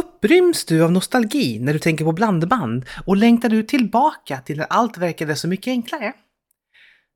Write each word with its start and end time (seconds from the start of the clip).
Uppryms 0.00 0.64
du 0.64 0.82
av 0.82 0.92
nostalgi 0.92 1.58
när 1.58 1.72
du 1.72 1.78
tänker 1.78 2.04
på 2.04 2.12
blandband 2.12 2.86
och 3.06 3.16
längtar 3.16 3.48
du 3.48 3.62
tillbaka 3.62 4.40
till 4.40 4.58
när 4.58 4.64
allt 4.70 4.98
verkade 4.98 5.36
så 5.36 5.48
mycket 5.48 5.70
enklare? 5.70 6.12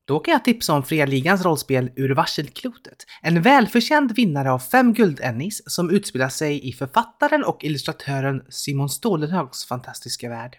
Då 0.06 0.20
kan 0.20 0.32
jag 0.32 0.44
tipsa 0.44 0.74
om 0.74 0.82
Fria 0.82 1.06
Ligans 1.06 1.44
rollspel 1.44 1.90
Ur 1.96 2.14
varselklotet. 2.14 2.96
En 3.22 3.42
välförtjänt 3.42 4.18
vinnare 4.18 4.52
av 4.52 4.58
fem 4.58 4.92
guldennis 4.92 5.62
som 5.66 5.90
utspelar 5.90 6.28
sig 6.28 6.68
i 6.68 6.72
författaren 6.72 7.44
och 7.44 7.64
illustratören 7.64 8.42
Simon 8.48 8.88
Stålenhögs 8.88 9.64
fantastiska 9.66 10.28
värld. 10.28 10.56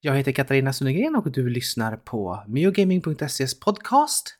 Jag 0.00 0.16
heter 0.16 0.32
Katarina 0.32 0.72
Sundegren 0.72 1.16
och 1.16 1.32
du 1.32 1.48
lyssnar 1.48 1.96
på 1.96 2.44
miogaming.ses 2.48 3.60
podcast 3.60 4.34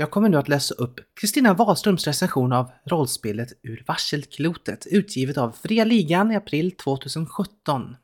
jag 0.00 0.10
kommer 0.10 0.28
nu 0.28 0.36
att 0.36 0.48
läsa 0.48 0.74
upp 0.74 1.00
Kristina 1.20 1.54
Wahlströms 1.54 2.06
recension 2.06 2.52
av 2.52 2.70
rollspelet 2.84 3.48
Ur 3.62 3.84
varselklotet, 3.86 4.86
utgivet 4.86 5.38
av 5.38 5.52
Fria 5.52 5.84
Ligan 5.84 6.32
i 6.32 6.36
april 6.36 6.76
2017. 6.76 7.96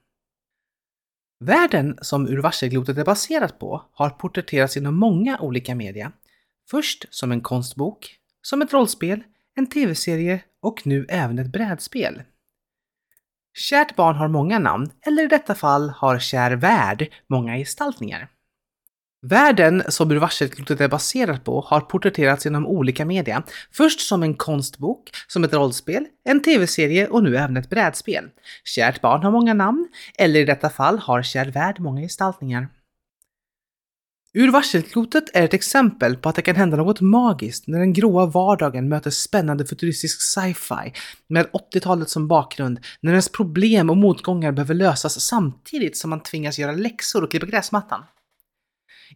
Världen 1.44 1.98
som 2.02 2.28
Ur 2.28 2.38
varselklotet 2.38 2.98
är 2.98 3.04
baserat 3.04 3.58
på 3.58 3.82
har 3.92 4.10
porträtterats 4.10 4.76
inom 4.76 4.96
många 4.96 5.38
olika 5.38 5.74
media. 5.74 6.12
Först 6.70 7.06
som 7.10 7.32
en 7.32 7.40
konstbok, 7.40 8.16
som 8.42 8.62
ett 8.62 8.72
rollspel, 8.72 9.22
en 9.54 9.66
tv-serie 9.66 10.42
och 10.62 10.86
nu 10.86 11.06
även 11.08 11.38
ett 11.38 11.52
brädspel. 11.52 12.22
Kärt 13.54 13.96
barn 13.96 14.16
har 14.16 14.28
många 14.28 14.58
namn, 14.58 14.90
eller 15.06 15.24
i 15.24 15.28
detta 15.28 15.54
fall 15.54 15.90
har 15.90 16.18
Kär 16.18 16.56
värld 16.56 17.12
många 17.28 17.56
gestaltningar. 17.56 18.28
Världen 19.28 19.82
som 19.88 20.10
Ur 20.10 20.16
varselklotet 20.16 20.80
är 20.80 20.88
baserat 20.88 21.44
på 21.44 21.60
har 21.60 21.80
porträtterats 21.80 22.44
genom 22.44 22.66
olika 22.66 23.04
media. 23.04 23.42
Först 23.72 24.00
som 24.00 24.22
en 24.22 24.34
konstbok, 24.34 25.10
som 25.26 25.44
ett 25.44 25.52
rollspel, 25.52 26.04
en 26.24 26.42
tv-serie 26.42 27.08
och 27.08 27.22
nu 27.22 27.36
även 27.36 27.56
ett 27.56 27.70
brädspel. 27.70 28.24
Kärt 28.64 29.00
barn 29.00 29.22
har 29.22 29.30
många 29.30 29.54
namn, 29.54 29.88
eller 30.18 30.40
i 30.40 30.44
detta 30.44 30.70
fall 30.70 30.98
har 30.98 31.22
Kär 31.22 31.46
värld 31.46 31.80
många 31.80 32.00
gestaltningar. 32.00 32.68
Ur 34.34 34.50
varselklotet 34.50 35.24
är 35.36 35.44
ett 35.44 35.54
exempel 35.54 36.16
på 36.16 36.28
att 36.28 36.34
det 36.34 36.42
kan 36.42 36.56
hända 36.56 36.76
något 36.76 37.00
magiskt 37.00 37.66
när 37.66 37.78
den 37.78 37.92
gråa 37.92 38.26
vardagen 38.26 38.88
möter 38.88 39.10
spännande 39.10 39.66
futuristisk 39.66 40.20
sci-fi 40.22 40.92
med 41.28 41.46
80-talet 41.46 42.08
som 42.08 42.28
bakgrund, 42.28 42.80
när 43.00 43.12
ens 43.12 43.28
problem 43.28 43.90
och 43.90 43.96
motgångar 43.96 44.52
behöver 44.52 44.74
lösas 44.74 45.20
samtidigt 45.20 45.96
som 45.96 46.10
man 46.10 46.22
tvingas 46.22 46.58
göra 46.58 46.72
läxor 46.72 47.24
och 47.24 47.30
klippa 47.30 47.46
gräsmattan. 47.46 48.02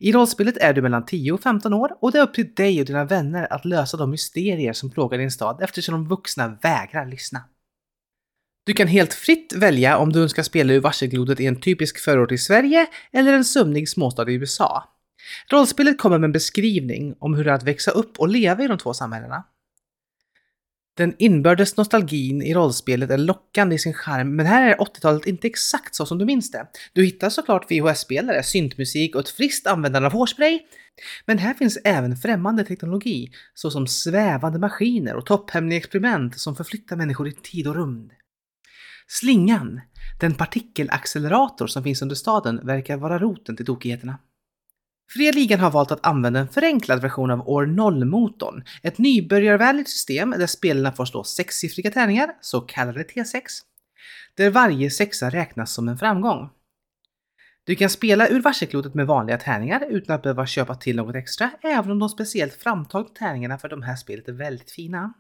I 0.01 0.13
rollspelet 0.13 0.57
är 0.57 0.73
du 0.73 0.83
mellan 0.83 1.07
10 1.07 1.33
och 1.33 1.41
15 1.41 1.75
år 1.75 1.91
och 2.01 2.13
det 2.13 2.19
är 2.19 2.23
upp 2.23 2.35
till 2.35 2.55
dig 2.55 2.81
och 2.81 2.87
dina 2.87 3.05
vänner 3.05 3.53
att 3.53 3.65
lösa 3.65 3.97
de 3.97 4.11
mysterier 4.11 4.73
som 4.73 4.91
plågar 4.91 5.19
din 5.19 5.31
stad 5.31 5.63
eftersom 5.63 5.93
de 5.95 6.09
vuxna 6.09 6.59
vägrar 6.63 7.07
lyssna. 7.07 7.45
Du 8.67 8.73
kan 8.73 8.89
helt 8.89 9.15
fritt 9.15 9.53
välja 9.57 9.99
om 9.99 10.13
du 10.13 10.23
önskar 10.23 10.43
spela 10.43 10.73
ur 10.73 10.81
varselglodet 10.81 11.41
i 11.41 11.47
en 11.47 11.61
typisk 11.61 11.99
förort 11.99 12.33
i 12.33 12.39
Sverige 12.39 12.87
eller 13.13 13.33
en 13.33 13.45
sömnig 13.45 13.89
småstad 13.89 14.31
i 14.31 14.35
USA. 14.35 14.85
Rollspelet 15.51 15.99
kommer 15.99 16.19
med 16.19 16.29
en 16.29 16.33
beskrivning 16.33 17.15
om 17.19 17.35
hur 17.35 17.45
det 17.45 17.51
är 17.51 17.55
att 17.55 17.63
växa 17.63 17.91
upp 17.91 18.19
och 18.19 18.29
leva 18.29 18.65
i 18.65 18.67
de 18.67 18.79
två 18.79 18.95
samhällena. 18.95 19.45
Den 20.97 21.15
inbördes 21.19 21.77
nostalgin 21.77 22.43
i 22.43 22.55
rollspelet 22.55 23.11
är 23.11 23.19
lockande 23.19 23.75
i 23.75 23.79
sin 23.79 23.95
charm, 23.95 24.37
men 24.37 24.47
här 24.47 24.71
är 24.71 24.77
80-talet 24.77 25.27
inte 25.27 25.47
exakt 25.47 25.95
så 25.95 26.07
som 26.07 26.19
du 26.19 26.25
minns 26.25 26.51
det. 26.51 26.67
Du 26.93 27.05
hittar 27.05 27.31
såklart 27.31 27.71
VHS-spelare, 27.71 28.43
syntmusik 28.43 29.15
och 29.15 29.21
ett 29.21 29.29
friskt 29.29 29.67
användande 29.67 30.07
av 30.07 30.13
hårspray. 30.13 30.61
Men 31.27 31.39
här 31.39 31.55
finns 31.55 31.79
även 31.85 32.17
främmande 32.17 32.65
teknologi, 32.65 33.33
såsom 33.55 33.87
svävande 33.87 34.59
maskiner 34.59 35.15
och 35.17 35.27
topphemliga 35.27 35.79
experiment 35.79 36.39
som 36.41 36.57
förflyttar 36.57 36.97
människor 36.97 37.29
i 37.29 37.33
tid 37.33 37.67
och 37.67 37.75
rum. 37.75 38.11
Slingan, 39.09 39.81
den 40.21 40.35
partikelaccelerator 40.35 41.67
som 41.67 41.83
finns 41.83 42.03
under 42.03 42.17
staden, 42.17 42.67
verkar 42.67 42.97
vara 42.97 43.19
roten 43.19 43.57
till 43.57 43.67
tokigheterna. 43.67 44.19
Fredligan 45.13 45.61
har 45.61 45.71
valt 45.71 45.91
att 45.91 46.07
använda 46.07 46.41
en 46.41 46.49
förenklad 46.49 47.03
version 47.03 47.31
av 47.31 47.49
år 47.49 47.67
0-motorn, 47.67 48.65
ett 48.83 48.99
nybörjarvänligt 48.99 49.91
system 49.91 50.31
där 50.31 50.47
spelarna 50.47 50.93
får 50.93 51.05
slå 51.05 51.25
sexsiffriga 51.25 51.91
tärningar, 51.91 52.31
så 52.41 52.61
kallade 52.61 53.03
T6, 53.03 53.43
där 54.35 54.51
varje 54.51 54.91
sexa 54.91 55.31
räknas 55.31 55.73
som 55.73 55.89
en 55.89 55.99
framgång. 55.99 56.51
Du 57.65 57.75
kan 57.75 57.91
spela 57.91 58.29
ur 58.29 58.41
varseklotet 58.41 58.95
med 58.95 59.07
vanliga 59.07 59.39
tärningar 59.39 59.87
utan 59.91 60.17
att 60.17 60.23
behöva 60.23 60.47
köpa 60.47 60.75
till 60.75 60.97
något 60.97 61.15
extra, 61.15 61.51
även 61.63 61.91
om 61.91 61.99
de 61.99 62.09
speciellt 62.09 62.55
framtagna 62.55 63.09
tärningarna 63.09 63.59
för 63.59 63.69
de 63.69 63.83
här 63.83 63.97
spelet 63.97 64.29
är 64.29 64.33
väldigt 64.33 64.71
fina. 64.71 65.13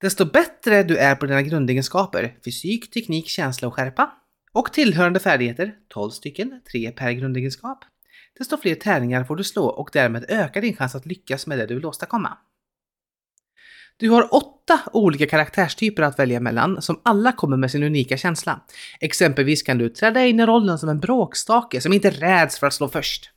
Desto 0.00 0.24
bättre 0.24 0.82
du 0.82 0.96
är 0.96 1.14
på 1.14 1.26
dina 1.26 1.42
grundegenskaper, 1.42 2.38
fysik, 2.44 2.90
teknik, 2.90 3.28
känsla 3.28 3.68
och 3.68 3.74
skärpa, 3.74 4.12
och 4.52 4.72
tillhörande 4.72 5.20
färdigheter, 5.20 5.74
12 5.88 6.10
stycken, 6.10 6.60
3 6.72 6.90
per 6.90 7.12
grundegenskap, 7.12 7.84
desto 8.38 8.56
fler 8.56 8.74
tärningar 8.74 9.24
får 9.24 9.36
du 9.36 9.44
slå 9.44 9.64
och 9.64 9.90
därmed 9.92 10.24
ökar 10.28 10.60
din 10.60 10.76
chans 10.76 10.94
att 10.94 11.06
lyckas 11.06 11.46
med 11.46 11.58
det 11.58 11.66
du 11.66 11.74
vill 11.74 11.86
åstadkomma. 11.86 12.38
Du 13.96 14.10
har 14.10 14.34
åtta 14.34 14.80
olika 14.92 15.26
karaktärstyper 15.26 16.02
att 16.02 16.18
välja 16.18 16.40
mellan 16.40 16.82
som 16.82 17.00
alla 17.02 17.32
kommer 17.32 17.56
med 17.56 17.70
sin 17.70 17.82
unika 17.82 18.16
känsla. 18.16 18.60
Exempelvis 19.00 19.62
kan 19.62 19.78
du 19.78 19.88
träda 19.88 20.26
in 20.26 20.40
i 20.40 20.46
rollen 20.46 20.78
som 20.78 20.88
en 20.88 21.00
bråkstake 21.00 21.80
som 21.80 21.92
inte 21.92 22.10
räds 22.10 22.58
för 22.58 22.66
att 22.66 22.74
slå 22.74 22.88
först. 22.88 23.30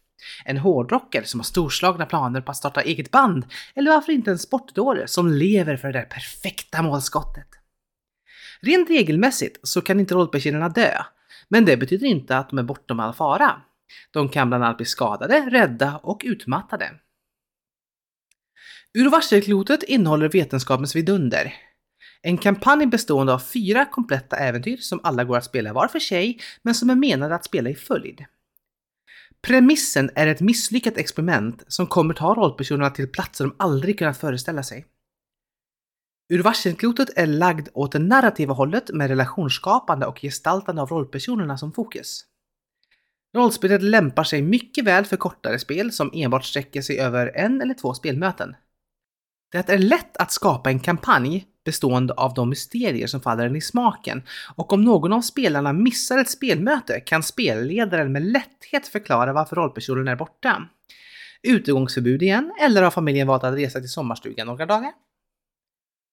En 0.45 0.57
hårdrockare 0.57 1.25
som 1.25 1.39
har 1.39 1.45
storslagna 1.45 2.06
planer 2.06 2.41
på 2.41 2.51
att 2.51 2.57
starta 2.57 2.81
eget 2.81 3.12
band. 3.12 3.45
Eller 3.75 3.91
varför 3.91 4.12
inte 4.12 4.31
en 4.31 4.39
sportdåre 4.39 5.07
som 5.07 5.31
lever 5.31 5.78
för 5.78 5.88
det 5.88 6.00
där 6.00 6.06
perfekta 6.06 6.81
målskottet. 6.81 7.47
Rent 8.62 8.89
regelmässigt 8.89 9.59
så 9.63 9.81
kan 9.81 10.00
inte 10.00 10.13
rollpersonerna 10.13 10.69
dö, 10.69 11.03
men 11.47 11.66
det 11.66 11.78
betyder 11.78 12.07
inte 12.07 12.38
att 12.38 12.50
de 12.50 12.59
är 12.59 12.63
bortom 12.63 13.00
all 13.00 13.13
fara. 13.13 13.62
De 14.12 14.29
kan 14.29 14.50
bland 14.50 14.63
annat 14.63 14.78
bli 14.78 14.85
skadade, 14.85 15.50
rädda 15.50 16.00
och 16.03 16.22
utmattade. 16.25 16.91
Ur 18.94 19.09
varselklotet 19.09 19.84
innehåller 19.84 20.29
vetenskapens 20.29 20.96
vidunder. 20.96 21.53
En 22.22 22.38
kampanj 22.38 22.85
bestående 22.85 23.34
av 23.34 23.40
fyra 23.40 23.85
kompletta 23.85 24.35
äventyr 24.35 24.78
som 24.78 25.00
alla 25.03 25.24
går 25.24 25.38
att 25.38 25.46
spela 25.46 25.74
var 25.74 25.88
för 25.88 26.00
sig, 26.00 26.40
men 26.62 26.75
som 26.75 26.90
är 26.90 26.96
menade 26.96 27.35
att 27.35 27.46
spela 27.46 27.69
i 27.69 27.75
följd. 27.75 28.25
Premissen 29.41 30.09
är 30.16 30.28
ett 30.28 30.41
misslyckat 30.41 30.97
experiment 30.97 31.63
som 31.68 31.88
kommer 31.88 32.13
ta 32.13 32.34
rollpersonerna 32.34 32.90
till 32.90 33.07
platser 33.07 33.46
de 33.46 33.56
aldrig 33.59 34.00
kunnat 34.00 34.18
föreställa 34.18 34.63
sig. 34.63 34.85
Ur 36.30 36.44
varselklotet 36.44 37.09
är 37.16 37.28
lagd 37.28 37.69
åt 37.74 37.91
det 37.91 38.00
narrativa 38.00 38.53
hållet 38.53 38.90
med 38.90 39.07
relationsskapande 39.07 40.06
och 40.06 40.19
gestaltande 40.22 40.81
av 40.81 40.90
rollpersonerna 40.90 41.57
som 41.57 41.72
fokus. 41.72 42.25
Rollspelet 43.36 43.81
lämpar 43.81 44.24
sig 44.24 44.42
mycket 44.42 44.86
väl 44.86 45.06
för 45.06 45.18
kortare 45.18 45.59
spel 45.59 45.92
som 45.92 46.12
enbart 46.14 46.46
sträcker 46.46 46.81
sig 46.81 47.00
över 47.00 47.31
en 47.36 47.62
eller 47.62 47.74
två 47.74 47.94
spelmöten. 47.94 48.56
Det 49.52 49.69
är 49.69 49.78
lätt 49.78 50.18
att 50.18 50.31
skapa 50.31 50.69
en 50.69 50.80
kampanj 50.80 51.46
bestående 51.66 52.14
av 52.14 52.34
de 52.34 52.50
mysterier 52.50 53.08
som 53.08 53.22
faller 53.22 53.46
en 53.46 53.56
i 53.56 53.62
smaken 53.62 54.24
och 54.56 54.74
om 54.74 54.84
någon 54.84 55.14
av 55.14 55.22
spelarna 55.22 55.74
missar 55.74 56.18
ett 56.18 56.30
spelmöte 56.30 57.00
kan 57.00 57.24
spelledaren 57.24 58.12
med 58.12 58.31
lätthet 58.31 58.88
förklara 58.88 59.34
varför 59.34 59.56
rollpersonen 59.56 60.08
är 60.08 60.16
borta. 60.16 60.68
Utegångsförbud 61.44 62.22
igen, 62.22 62.53
eller 62.62 62.81
har 62.81 62.92
familjen 62.92 63.28
valt 63.28 63.44
att 63.44 63.56
resa 63.56 63.80
till 63.80 63.90
sommarstugan 63.90 64.48
några 64.48 64.66
dagar? 64.66 64.92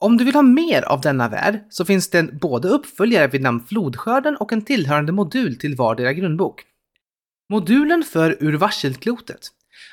Om 0.00 0.16
du 0.16 0.24
vill 0.24 0.34
ha 0.34 0.42
mer 0.42 0.82
av 0.82 1.00
denna 1.00 1.28
värld 1.28 1.60
så 1.70 1.84
finns 1.84 2.10
det 2.10 2.22
både 2.22 2.68
uppföljare 2.68 3.26
vid 3.26 3.42
namn 3.42 3.66
Flodskörden 3.68 4.36
och 4.36 4.52
en 4.52 4.62
tillhörande 4.62 5.12
modul 5.12 5.56
till 5.56 5.76
vardera 5.76 6.12
grundbok. 6.12 6.64
Modulen 7.50 8.02
för 8.02 8.36
Ur 8.40 8.56
varselklotet, 8.56 9.40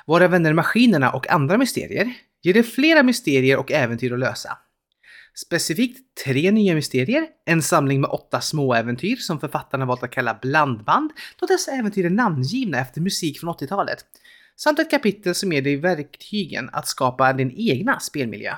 Våra 0.05 0.27
vänner 0.27 0.53
maskinerna 0.53 1.11
och 1.11 1.31
andra 1.31 1.57
mysterier, 1.57 2.13
ger 2.43 2.53
dig 2.53 2.63
flera 2.63 3.03
mysterier 3.03 3.57
och 3.57 3.71
äventyr 3.71 4.13
att 4.13 4.19
lösa. 4.19 4.57
Specifikt 5.45 5.99
tre 6.25 6.51
nya 6.51 6.75
mysterier, 6.75 7.27
en 7.45 7.61
samling 7.61 8.01
med 8.01 8.09
åtta 8.09 8.41
små 8.41 8.73
äventyr 8.73 9.15
som 9.15 9.39
författarna 9.39 9.85
valt 9.85 10.03
att 10.03 10.11
kalla 10.11 10.39
blandband, 10.41 11.11
då 11.39 11.45
dessa 11.45 11.71
äventyr 11.71 12.05
är 12.05 12.09
namngivna 12.09 12.79
efter 12.79 13.01
musik 13.01 13.39
från 13.39 13.49
80-talet, 13.53 13.97
samt 14.55 14.79
ett 14.79 14.91
kapitel 14.91 15.35
som 15.35 15.53
ger 15.53 15.61
dig 15.61 15.75
verktygen 15.75 16.69
att 16.73 16.87
skapa 16.87 17.33
din 17.33 17.53
egna 17.55 17.99
spelmiljö. 17.99 18.53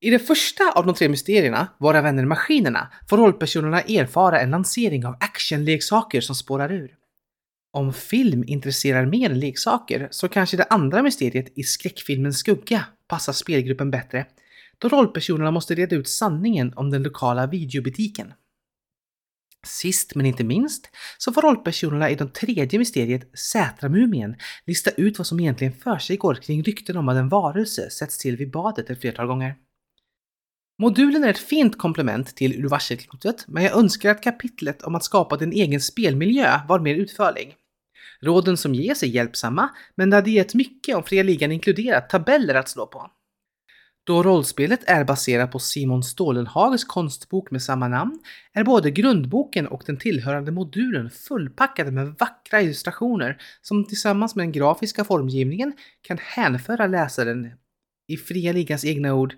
I 0.00 0.10
det 0.10 0.18
första 0.18 0.72
av 0.72 0.86
de 0.86 0.94
tre 0.94 1.08
mysterierna, 1.08 1.68
Våra 1.78 2.02
vänner 2.02 2.24
maskinerna, 2.24 2.88
får 3.10 3.16
rollpersonerna 3.16 3.80
erfara 3.80 4.40
en 4.40 4.50
lansering 4.50 5.06
av 5.06 5.16
actionleksaker 5.20 6.20
som 6.20 6.34
spårar 6.34 6.72
ur. 6.72 6.96
Om 7.74 7.92
film 7.92 8.44
intresserar 8.46 9.06
mer 9.06 9.30
än 9.30 9.40
leksaker 9.40 10.08
så 10.10 10.28
kanske 10.28 10.56
det 10.56 10.64
andra 10.70 11.02
mysteriet 11.02 11.52
i 11.58 11.62
skräckfilmens 11.62 12.38
skugga 12.38 12.84
passar 13.08 13.32
spelgruppen 13.32 13.90
bättre, 13.90 14.26
då 14.78 14.88
rollpersonerna 14.88 15.50
måste 15.50 15.74
reda 15.74 15.96
ut 15.96 16.08
sanningen 16.08 16.72
om 16.76 16.90
den 16.90 17.02
lokala 17.02 17.46
videobutiken. 17.46 18.32
Sist 19.66 20.14
men 20.14 20.26
inte 20.26 20.44
minst 20.44 20.90
så 21.18 21.32
får 21.32 21.42
rollpersonerna 21.42 22.10
i 22.10 22.14
det 22.14 22.34
tredje 22.34 22.78
mysteriet, 22.78 23.38
Sätramumien, 23.38 24.36
lista 24.66 24.90
ut 24.90 25.18
vad 25.18 25.26
som 25.26 25.40
egentligen 25.40 25.72
försiggår 25.72 26.34
kring 26.34 26.62
rykten 26.62 26.96
om 26.96 27.08
att 27.08 27.16
en 27.16 27.28
varelse 27.28 27.90
sätts 27.90 28.18
till 28.18 28.36
vid 28.36 28.50
badet 28.50 28.90
ett 28.90 29.00
flertal 29.00 29.26
gånger. 29.26 29.54
Modulen 30.78 31.24
är 31.24 31.28
ett 31.28 31.38
fint 31.38 31.78
komplement 31.78 32.36
till 32.36 32.54
Ur 32.54 32.68
varselklotet, 32.68 33.44
men 33.48 33.62
jag 33.62 33.76
önskar 33.76 34.10
att 34.10 34.22
kapitlet 34.22 34.82
om 34.82 34.94
att 34.94 35.04
skapa 35.04 35.36
din 35.36 35.52
egen 35.52 35.80
spelmiljö 35.80 36.60
var 36.68 36.80
mer 36.80 36.94
utförlig. 36.94 37.56
Råden 38.20 38.56
som 38.56 38.74
ges 38.74 39.02
är 39.02 39.06
hjälpsamma, 39.06 39.68
men 39.94 40.10
det 40.10 40.16
hade 40.16 40.30
gett 40.30 40.54
mycket 40.54 40.96
om 40.96 41.02
fria 41.02 41.22
ligan 41.22 41.52
inkluderat 41.52 42.10
tabeller 42.10 42.54
att 42.54 42.68
slå 42.68 42.86
på. 42.86 43.10
Då 44.04 44.22
rollspelet 44.22 44.80
är 44.86 45.04
baserat 45.04 45.52
på 45.52 45.58
Simon 45.58 46.02
Stålenhages 46.02 46.84
konstbok 46.84 47.50
med 47.50 47.62
samma 47.62 47.88
namn 47.88 48.18
är 48.52 48.64
både 48.64 48.90
grundboken 48.90 49.66
och 49.66 49.82
den 49.86 49.98
tillhörande 49.98 50.52
modulen 50.52 51.10
fullpackade 51.10 51.90
med 51.90 52.14
vackra 52.18 52.62
illustrationer 52.62 53.42
som 53.62 53.84
tillsammans 53.84 54.34
med 54.34 54.44
den 54.44 54.52
grafiska 54.52 55.04
formgivningen 55.04 55.72
kan 56.02 56.18
hänföra 56.18 56.86
läsaren, 56.86 57.50
i 58.08 58.16
Fria 58.16 58.52
Ligans 58.52 58.84
egna 58.84 59.14
ord, 59.14 59.34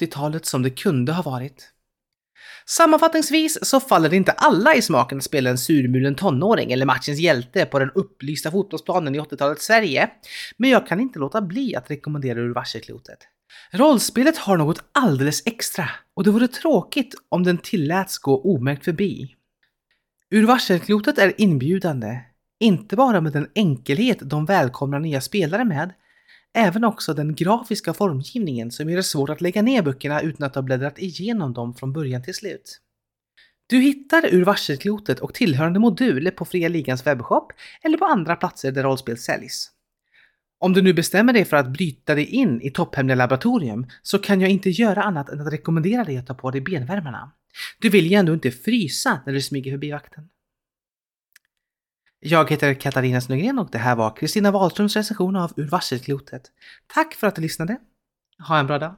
80-talet 0.00 0.46
som 0.46 0.62
det 0.62 0.70
kunde 0.70 1.12
ha 1.12 1.22
varit. 1.22 1.72
Sammanfattningsvis 2.66 3.58
så 3.62 3.80
faller 3.80 4.08
det 4.08 4.16
inte 4.16 4.32
alla 4.32 4.74
i 4.74 4.82
smaken 4.82 5.18
att 5.18 5.24
spela 5.24 5.50
en 5.50 5.58
surmulen 5.58 6.14
tonåring 6.14 6.72
eller 6.72 6.86
matchens 6.86 7.18
hjälte 7.18 7.66
på 7.66 7.78
den 7.78 7.90
upplysta 7.94 8.50
fotbollsplanen 8.50 9.14
i 9.14 9.20
80-talets 9.20 9.66
Sverige, 9.66 10.10
men 10.56 10.70
jag 10.70 10.86
kan 10.86 11.00
inte 11.00 11.18
låta 11.18 11.42
bli 11.42 11.76
att 11.76 11.90
rekommendera 11.90 12.40
ur 12.40 12.54
varselklotet. 12.54 13.18
Rollspelet 13.72 14.36
har 14.36 14.56
något 14.56 14.84
alldeles 14.92 15.42
extra 15.46 15.90
och 16.16 16.24
det 16.24 16.30
vore 16.30 16.48
tråkigt 16.48 17.14
om 17.28 17.42
den 17.42 17.58
tilläts 17.58 18.18
gå 18.18 18.42
omärkt 18.42 18.84
förbi. 18.84 19.36
Ur 20.30 20.46
varselklotet 20.46 21.18
är 21.18 21.40
inbjudande, 21.40 22.20
inte 22.60 22.96
bara 22.96 23.20
med 23.20 23.32
den 23.32 23.48
enkelhet 23.54 24.18
de 24.20 24.44
välkomnar 24.44 24.98
nya 24.98 25.20
spelare 25.20 25.64
med, 25.64 25.92
även 26.54 26.84
också 26.84 27.14
den 27.14 27.34
grafiska 27.34 27.94
formgivningen 27.94 28.70
som 28.70 28.90
gör 28.90 28.96
det 28.96 29.02
svårt 29.02 29.30
att 29.30 29.40
lägga 29.40 29.62
ner 29.62 29.82
böckerna 29.82 30.20
utan 30.20 30.46
att 30.46 30.54
ha 30.54 30.62
bläddrat 30.62 30.98
igenom 30.98 31.52
dem 31.52 31.74
från 31.74 31.92
början 31.92 32.22
till 32.22 32.34
slut. 32.34 32.80
Du 33.66 33.80
hittar 33.80 34.34
Ur 34.34 34.44
varselklotet 34.44 35.20
och 35.20 35.34
tillhörande 35.34 35.78
modul 35.78 36.30
på 36.30 36.44
Fria 36.44 36.68
Ligans 36.68 37.06
webbshop 37.06 37.52
eller 37.82 37.98
på 37.98 38.04
andra 38.04 38.36
platser 38.36 38.72
där 38.72 38.82
rollspel 38.82 39.18
säljs. 39.18 39.70
Om 40.58 40.72
du 40.72 40.82
nu 40.82 40.92
bestämmer 40.92 41.32
dig 41.32 41.44
för 41.44 41.56
att 41.56 41.72
bryta 41.72 42.14
dig 42.14 42.24
in 42.24 42.60
i 42.62 42.70
topphemliga 42.70 43.16
laboratorium 43.16 43.86
så 44.02 44.18
kan 44.18 44.40
jag 44.40 44.50
inte 44.50 44.70
göra 44.70 45.02
annat 45.02 45.28
än 45.28 45.40
att 45.40 45.52
rekommendera 45.52 46.04
dig 46.04 46.16
att 46.16 46.26
ta 46.26 46.34
på 46.34 46.50
dig 46.50 46.60
benvärmarna. 46.60 47.32
Du 47.78 47.88
vill 47.88 48.06
ju 48.06 48.14
ändå 48.14 48.34
inte 48.34 48.50
frysa 48.50 49.20
när 49.26 49.32
du 49.32 49.40
smyger 49.40 49.70
förbi 49.70 49.90
vakten. 49.90 50.28
Jag 52.22 52.50
heter 52.50 52.74
Katarina 52.74 53.20
Snögren 53.20 53.58
och 53.58 53.68
det 53.72 53.78
här 53.78 53.96
var 53.96 54.16
Kristina 54.16 54.50
Wahlströms 54.50 54.96
recension 54.96 55.36
av 55.36 55.52
Ur 55.56 55.68
varselklotet. 55.68 56.42
Tack 56.94 57.14
för 57.14 57.26
att 57.26 57.34
du 57.34 57.42
lyssnade. 57.42 57.76
Ha 58.48 58.58
en 58.58 58.66
bra 58.66 58.78
dag. 58.78 58.94